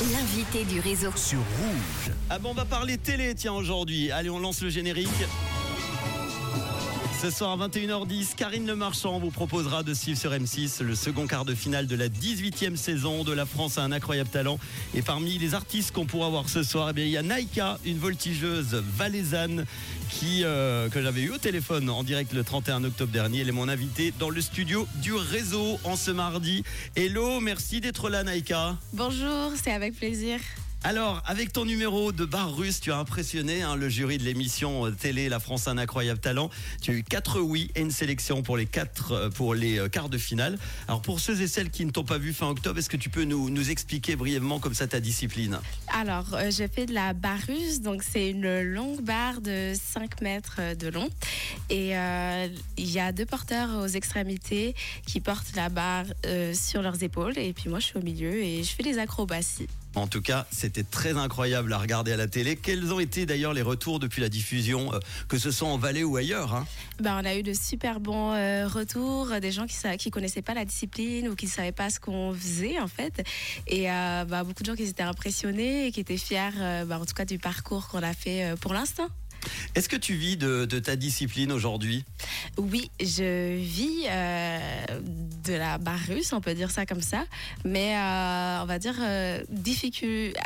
[0.00, 1.10] L'invité du réseau.
[1.14, 2.14] sur Rouge.
[2.30, 4.10] Ah bon, on va parler télé, tiens, aujourd'hui.
[4.10, 5.08] Allez, on lance le générique.
[7.20, 11.26] Ce soir à 21h10, Karine Le Marchand vous proposera de suivre sur M6 le second
[11.26, 14.58] quart de finale de la 18e saison de La France a un incroyable talent.
[14.94, 17.98] Et parmi les artistes qu'on pourra voir ce soir, eh il y a Naïka, une
[17.98, 19.66] voltigeuse valaisanne
[20.08, 23.40] qui, euh, que j'avais eu au téléphone en direct le 31 octobre dernier.
[23.40, 26.64] Elle est mon invitée dans le studio du réseau en ce mardi.
[26.96, 28.78] Hello, merci d'être là Naïka.
[28.94, 30.40] Bonjour, c'est avec plaisir.
[30.82, 34.86] Alors, avec ton numéro de bar russe, tu as impressionné hein, le jury de l'émission
[34.86, 36.48] euh, télé La France un incroyable talent.
[36.80, 39.90] Tu as eu quatre oui et une sélection pour les quatre euh, pour les euh,
[39.90, 40.58] quarts de finale.
[40.88, 43.10] Alors pour ceux et celles qui ne t'ont pas vu fin octobre, est-ce que tu
[43.10, 45.58] peux nous, expliquer brièvement comme ça ta discipline?
[45.88, 50.60] Alors, j'ai fait de la barre russe, donc c'est une longue barre de 5 mètres
[50.78, 51.10] de long.
[51.68, 51.90] Et
[52.78, 54.74] il y a deux porteurs aux extrémités
[55.06, 56.06] qui portent la barre
[56.54, 57.36] sur leurs épaules.
[57.36, 59.68] Et puis moi, je suis au milieu et je fais des acrobaties.
[59.96, 62.56] En tout cas, c'était très incroyable à regarder à la télé.
[62.56, 66.04] Quels ont été d'ailleurs les retours depuis la diffusion, euh, que ce soit en Valais
[66.04, 66.66] ou ailleurs hein
[67.00, 70.54] Ben, on a eu de super bons euh, retours, des gens qui ne connaissaient pas
[70.54, 73.22] la discipline ou qui ne savaient pas ce qu'on faisait en fait.
[73.66, 76.50] Et euh, ben, beaucoup de gens qui étaient impressionnés et qui étaient fiers
[76.86, 79.08] ben, en tout cas du parcours qu'on a fait pour l'instant.
[79.74, 82.04] Est-ce que tu vis de, de ta discipline aujourd'hui?
[82.58, 84.58] Oui, je vis euh,
[85.46, 87.24] de la barre russe, on peut dire ça comme ça,
[87.64, 89.42] mais euh, on va dire euh,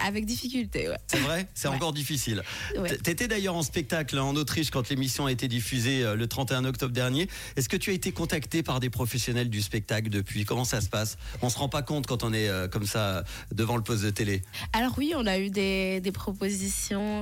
[0.05, 0.89] avec difficulté.
[0.89, 0.97] ouais.
[1.07, 1.49] C'est vrai?
[1.55, 1.75] C'est Ouais.
[1.75, 2.43] encore difficile.
[2.79, 2.97] Ouais.
[2.99, 7.29] T'étais d'ailleurs en spectacle en Autriche quand l'émission a été diffusée le 31 octobre dernier.
[7.57, 10.45] Est-ce que tu as été contacté par des professionnels du spectacle depuis?
[10.45, 11.17] Comment ça se passe?
[11.43, 14.43] On se rend pas compte quand on est comme ça devant le poste de télé?
[14.73, 17.21] Alors oui, on a eu des, des propositions,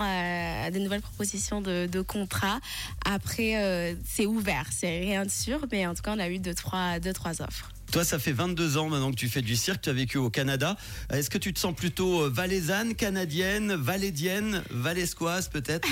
[0.70, 2.60] des nouvelles propositions de, de contrats.
[3.04, 6.40] Après, euh, c'est ouvert, c'est rien de sûr, mais en tout cas, on a eu
[6.54, 7.70] trois, deux, trois offres.
[7.92, 10.30] Toi, ça fait 22 ans maintenant que tu fais du cirque, tu as vécu au
[10.30, 10.78] Canada.
[11.12, 15.86] Est-ce que tu te sens plutôt euh, valaisanne, canadienne, valédienne, valescoise peut-être?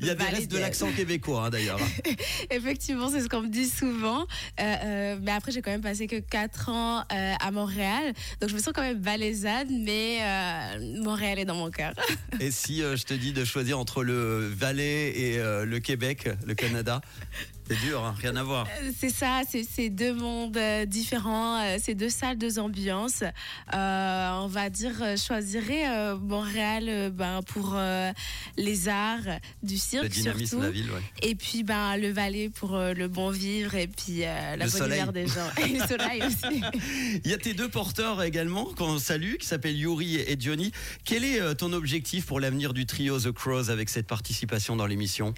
[0.00, 1.80] Il y a des restes de l'accent québécois hein, d'ailleurs.
[2.50, 4.22] Effectivement, c'est ce qu'on me dit souvent.
[4.60, 8.12] Euh, euh, mais après, j'ai quand même passé que 4 ans euh, à Montréal.
[8.40, 10.20] Donc, je me sens quand même valaisanne, mais
[11.02, 11.94] Montréal est dans mon cœur.
[12.38, 17.00] Et si je te dis de choisir entre le Valais et le Québec, le Canada,
[17.70, 18.66] c'est dur, hein, rien à voir.
[18.98, 23.22] C'est ça, c'est deux mondes euh, différents, euh, c'est deux salles, deux ambiances.
[23.74, 28.10] Euh, on va dire, euh, je choisirais euh, Montréal euh, ben, pour euh,
[28.56, 30.62] les arts du cirque Le dynamisme surtout.
[30.62, 31.02] de la ville, ouais.
[31.22, 34.70] Et puis ben, le Valais pour euh, le bon vivre et puis euh, la Le
[34.70, 34.98] bonne soleil.
[35.00, 35.48] humeur des gens.
[35.64, 36.62] Et le soleil aussi.
[37.24, 40.72] Il y a tes deux porteurs également qu'on salue, qui s'appellent Yuri et Johnny.
[41.04, 44.86] Quel est euh, ton objectif pour l'avenir du trio The Crows avec cette participation dans
[44.86, 45.34] l'émission?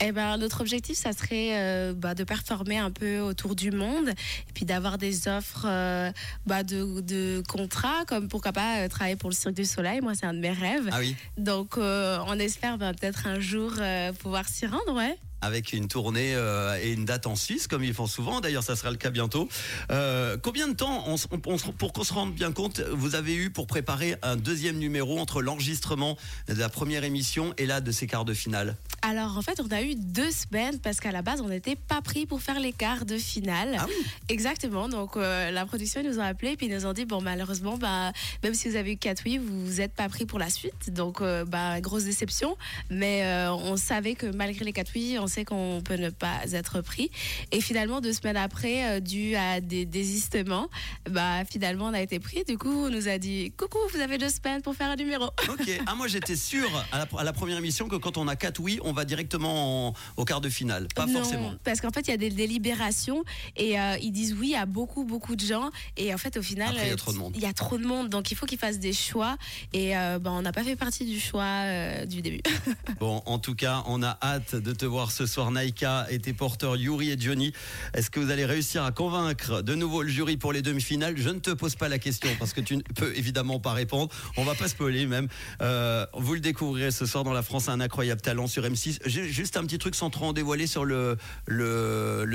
[0.00, 4.08] Eh ben, notre objectif, ça serait euh, bah, de performer un peu autour du monde
[4.08, 6.10] et puis d'avoir des offres euh,
[6.46, 10.00] bah, de, de contrats, comme pourquoi pas euh, travailler pour le Cirque du Soleil.
[10.00, 10.88] Moi, c'est un de mes rêves.
[10.92, 13.72] Ah oui Donc, on espère ben, peut-être un jour
[14.18, 15.16] pouvoir s'y rendre, ouais.
[15.46, 18.40] Avec une tournée euh, et une date en Suisse, comme ils font souvent.
[18.40, 19.48] D'ailleurs, ça sera le cas bientôt.
[19.90, 23.66] Euh, combien de temps, on pour qu'on se rende bien compte, vous avez eu pour
[23.66, 26.16] préparer un deuxième numéro entre l'enregistrement
[26.48, 28.76] de la première émission et là de ces quarts de finale?
[29.02, 32.02] Alors, en fait, on a eu deux semaines parce qu'à la base, on n'était pas
[32.02, 33.76] pris pour faire les quarts de finale.
[33.78, 33.94] Ah oui
[34.28, 34.88] Exactement.
[34.88, 37.76] Donc, euh, la production, ils nous ont appelés puis ils nous ont dit bon, malheureusement,
[37.78, 40.92] bah, même si vous avez eu quatre oui, vous n'êtes pas pris pour la suite.
[40.92, 42.56] Donc, euh, bah, grosse déception.
[42.90, 46.80] Mais euh, on savait que malgré les quatre oui, on qu'on peut ne pas être
[46.80, 47.10] pris.
[47.52, 50.68] Et finalement, deux semaines après, euh, dû à des désistements,
[51.10, 52.44] bah, finalement, on a été pris.
[52.44, 55.24] Du coup, on nous a dit coucou, vous avez deux semaines pour faire un numéro.
[55.48, 55.70] Ok.
[55.86, 58.60] Ah, moi, j'étais sûr à la, à la première émission que quand on a quatre
[58.60, 60.88] oui, on va directement en- au quart de finale.
[60.94, 61.54] Pas non, forcément.
[61.64, 63.24] parce qu'en fait, il y a des délibérations
[63.56, 65.70] et euh, ils disent oui à beaucoup, beaucoup de gens.
[65.96, 67.32] Et en fait, au final, Après, il y a euh, trop de monde.
[67.36, 69.36] Il y a trop de monde, donc il faut qu'ils fassent des choix.
[69.72, 72.40] Et euh, ben, on n'a pas fait partie du choix euh, du début.
[73.00, 76.34] Bon, en tout cas, on a hâte de te voir ce soir, Naïka et tes
[76.34, 77.54] porteurs Yuri et Johnny.
[77.94, 81.14] Est-ce que vous allez réussir à convaincre de nouveau le jury pour les demi-finales?
[81.16, 84.12] Je ne te pose pas la question parce que tu ne peux évidemment pas répondre.
[84.36, 85.28] On va pas spoiler même.
[85.62, 88.98] Euh, vous le découvrirez ce soir dans La France un incroyable talent sur M6.
[89.06, 91.16] J'ai Juste un petit truc sans trop en dévoiler sur le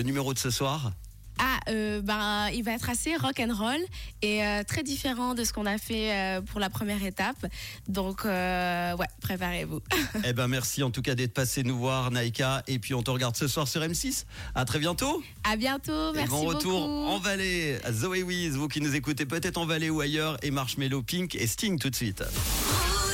[0.04, 0.92] numéro de ce soir.
[1.70, 3.80] Euh, ben, il va être assez rock and roll
[4.22, 7.46] et euh, très différent de ce qu'on a fait euh, pour la première étape.
[7.88, 9.82] Donc, ouais, préparez-vous.
[10.26, 12.64] eh ben, merci en tout cas d'être passé nous voir, Naïka.
[12.68, 14.26] Et puis on te regarde ce soir sur M6.
[14.56, 15.22] À très bientôt.
[15.44, 17.08] À bientôt, Et merci bon retour beaucoup.
[17.08, 17.80] en Valais.
[17.92, 21.48] Zoé Wiz, vous qui nous écoutez peut-être en Valais ou ailleurs, et Marshmello Pink et
[21.48, 22.24] Sting tout de suite.